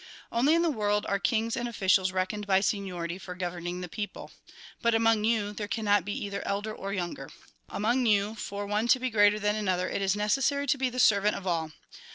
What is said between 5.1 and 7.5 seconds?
you, there cannot be either elder or younger.